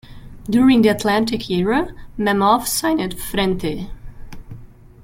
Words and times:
During 0.49 0.81
the 0.81 0.89
Atlantic 0.89 1.47
era, 1.51 1.93
Mammoth 2.17 2.67
signed 2.67 3.15
Frente!. 3.19 3.87